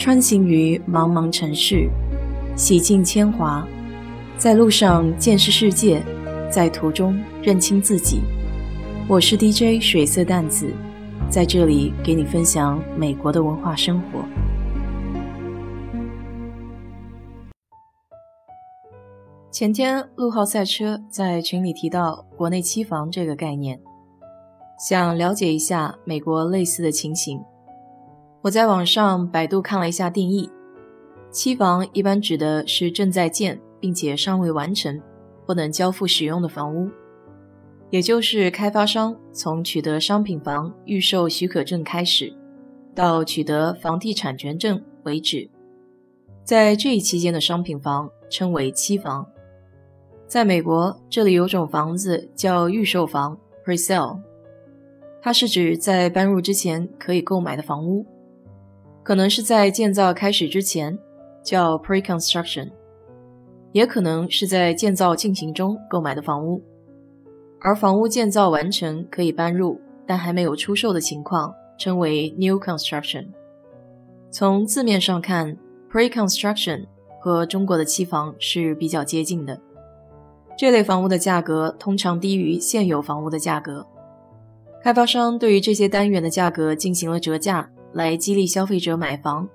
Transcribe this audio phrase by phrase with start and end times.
[0.00, 1.86] 穿行于茫茫城市，
[2.56, 3.68] 洗尽铅华，
[4.38, 6.02] 在路上见识世界，
[6.50, 8.22] 在途中认清自己。
[9.06, 10.72] 我是 DJ 水色淡子，
[11.28, 14.24] 在这里给你分享美国的文化生活。
[19.50, 23.78] 前天陆浩赛车在群里提到“国内期房”这个概念，
[24.88, 27.38] 想了解一下美国类似的情形。
[28.42, 30.48] 我在网上百度看了一下定义，
[31.30, 34.98] 期房一般指的是正在建并且尚未完成、
[35.44, 36.88] 不能交付使用的房屋，
[37.90, 42.32] 也就是开发商从取得商品房预售许可证开始，
[42.94, 45.50] 到取得房地产权证为止，
[46.42, 49.26] 在这一期间的商品房称为期房。
[50.26, 54.18] 在美国，这里有种房子叫预售房 （pre-sale），
[55.20, 58.06] 它是指在搬入之前可以购买的房屋。
[59.02, 60.98] 可能是在建造开始之前，
[61.42, 62.70] 叫 pre-construction，
[63.72, 66.62] 也可能是在建造进行中购买的房屋，
[67.60, 73.26] 而房屋建造完成可以搬入，但还没有出售的情况，称为 new construction。
[74.30, 75.56] 从字面上看
[75.90, 76.86] ，pre-construction
[77.20, 79.58] 和中国的期房是比较接近的。
[80.58, 83.86] 这类房屋的价格通常低于现有房屋的价格，
[84.82, 87.70] 开发商对于这些单元的价格进行了折价。
[87.92, 89.48] 来激励消费者买房，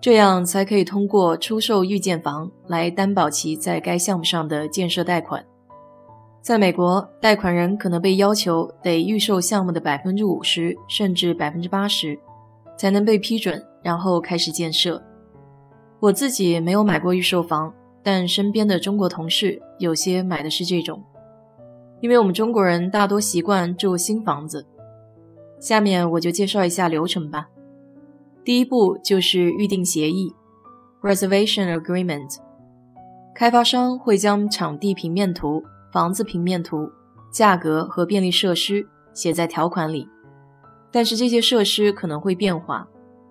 [0.00, 5.44] 这样才可以通过出售预建房来担保其在该项目上的建设贷款。
[6.42, 12.18] 在美国，贷款人可能被要求得预售项目的百分之五十甚至百分之八十，
[12.76, 15.02] 才能被批准，然后开始建设。
[16.00, 21.02] 我自己没有买过预售房，但身边的中国同事有些买的是这种，
[22.02, 24.66] 因为我们中国人大多习惯住新房子。
[25.64, 27.48] 下面我就介绍一下流程吧。
[28.44, 30.30] 第一步就是预定协议
[31.00, 32.36] （Reservation Agreement）。
[33.34, 36.90] 开发商会将场地平面图、房子平面图、
[37.32, 40.06] 价格和便利设施写在条款里，
[40.92, 42.86] 但是这些设施可能会变化，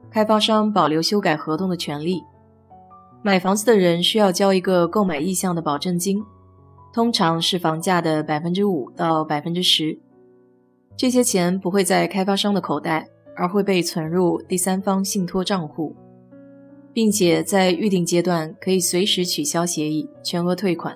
[0.10, 2.24] 开发商保留修改合同的权利。
[3.22, 6.24] 买房子的人需要交一个购买意向的保证金，
[6.92, 10.00] 通常是房价的百分之五到百分之十。
[10.96, 15.96] 这些钱不会在开发商的口袋，而会被存入第三方信托账户，
[16.94, 20.96] 并且在预定阶段可以随时取消协议，全额退款。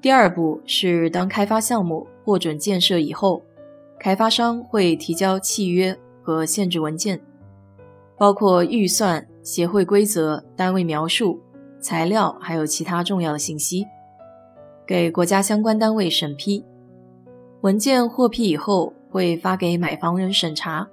[0.00, 3.42] 第二步是当开发项目获准建设以后，
[3.98, 7.20] 开发商会提交契约和限制文件，
[8.16, 11.40] 包括预算、协会规则、单位描述、
[11.80, 13.84] 材料，还有其他重要的信息，
[14.86, 16.64] 给国家相关单位审批。
[17.62, 20.88] 文件获批以后，会发给买房人审查。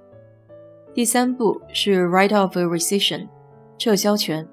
[0.94, 3.26] 第三步是 right of rescission，
[3.76, 4.46] 撤销权。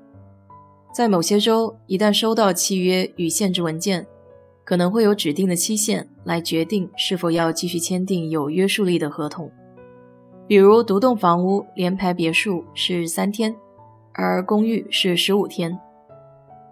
[0.92, 4.08] 在某些州，一旦收到契约与限制文件，
[4.64, 9.52] 可能会有指定的期限来决定是否要继续签订有约束力的合同。
[10.48, 13.56] 比如，独栋房屋联排别墅是三天，
[14.14, 15.80] 而公寓是十五天。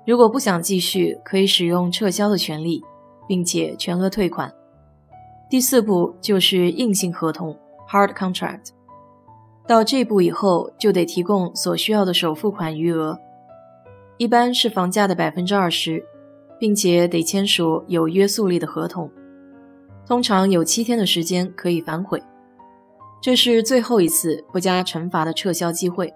[0.08, 2.84] 如果不想继续，可以使用撤销的权利，
[3.28, 4.52] 并且全额退款。
[5.50, 7.58] 第四步就是硬性合同
[7.88, 8.70] （hard contract）。
[9.68, 13.18] 到这步以后，就得提供所需要的首付款余额，
[14.18, 16.04] 一般是房价的百分之二十，
[16.60, 19.10] 并且得签署有约束力的合同。
[20.06, 22.22] 通常有七天的时间可以反悔。
[23.22, 26.14] 这是最后一次不加惩罚的撤销机会。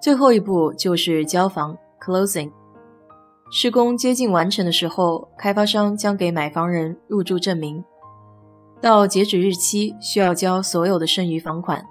[0.00, 2.50] 最后一步就是交房 （closing）。
[3.50, 7.84] 施工接近完成的时候，开发商将给买房人入住证明。
[8.80, 11.84] 到截止日期需要交所有的剩余房款，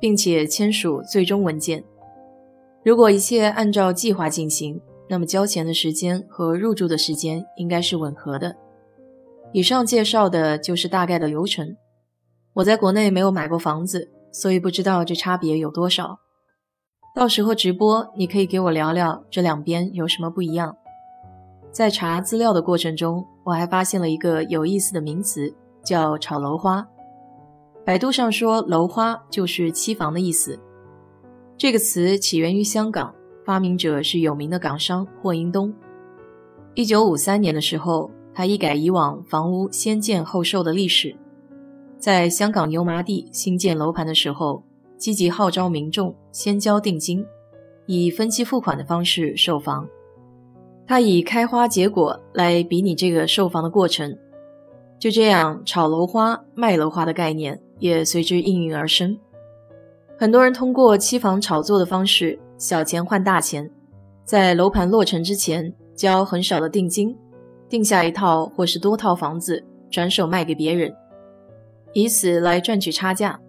[0.00, 1.84] 并且签署最终文件。
[2.82, 8.56] 如果一切按照计划进行，那么交钱的时间和入住的时间应该是吻合的。
[9.52, 11.76] 以上介绍的就是大概的流程。
[12.54, 16.18] 我在国内没有买过房子，所以不知道这差别有多少。
[17.14, 20.74] 到时候直播你可以给我聊聊这两边有什么不一样。
[21.70, 25.54] 在查资料的过程中，我还发现了一个有意思的名词。
[25.84, 26.86] 叫炒楼花，
[27.84, 30.58] 百度上说楼花就是期房的意思。
[31.56, 33.14] 这个词起源于香港，
[33.44, 35.72] 发明者是有名的港商霍英东。
[36.74, 41.14] 一九五三年的时候，他一改以往房屋先建后售的历史，
[41.98, 44.62] 在香港油麻地新建楼盘的时候，
[44.96, 47.24] 积极号召民众先交定金，
[47.86, 49.86] 以分期付款的方式售房。
[50.86, 54.16] 他以开花结果来比拟这个售房的过程。
[55.02, 59.18] 就这样，炒楼花、卖楼花的概念也随之应运而生。
[60.16, 63.68] 很多人通过期房炒作的方式，小钱换大钱，
[64.24, 67.18] 在楼盘落成之前交很少的定金，
[67.68, 69.60] 定下一套或是多套房子，
[69.90, 70.94] 转手卖给别人，
[71.94, 73.40] 以此来赚取差价。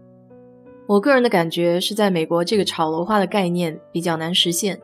[0.87, 4.81] 我个人的感觉是在美国这个炒楼化的概念比较难实现，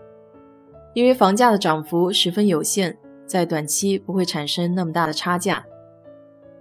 [0.94, 2.96] 因为房价的涨幅十分有限，
[3.26, 5.66] 在短期不会产生那么大的差价，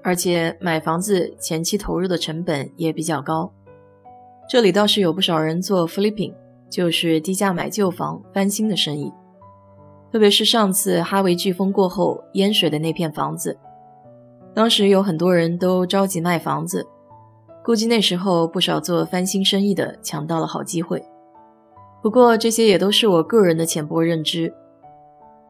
[0.08, 3.52] 而且买房子前期投入的成本也比较高。
[4.48, 6.32] 这里倒是有不少人做 flipping，
[6.70, 9.12] 就是低价买旧房翻新的生意。
[10.10, 13.58] 特别是上次哈维飓风过后淹水的那片房子，
[14.54, 16.86] 当时有很多人都着急卖房子，
[17.62, 21.04] 估计那时候不少做翻新生意的抢到了好机会。
[22.02, 24.54] 不过这些也都是我个人的浅薄认知，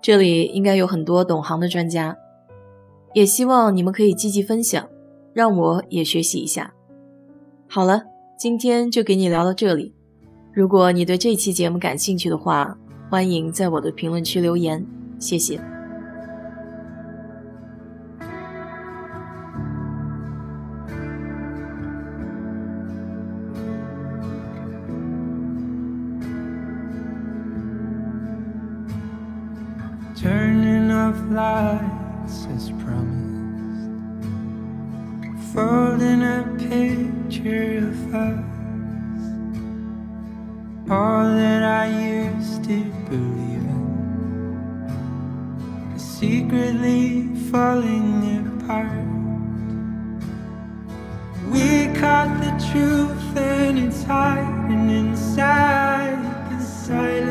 [0.02, 2.16] 这里应该有很多懂行的专家，
[3.14, 4.88] 也希望你们可以积极分享，
[5.32, 6.72] 让我也学习一下。
[7.68, 8.02] 好了。
[8.38, 9.92] 今天就给你聊到这里。
[10.52, 12.78] 如果你对这期节目感兴趣的话，
[13.10, 14.86] 欢迎在我的评论区留言，
[15.18, 15.60] 谢谢。
[32.28, 33.26] hearts as promised.
[35.52, 38.44] Folding a picture of us,
[40.90, 44.92] all that I used to believe in,
[45.96, 49.06] is secretly falling apart.
[51.50, 56.18] We caught the truth and it's hiding inside
[56.50, 57.27] the silence.